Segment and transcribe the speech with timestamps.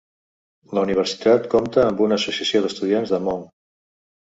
[0.77, 3.47] La universitat compta amb una associació d'estudiants de Hmong.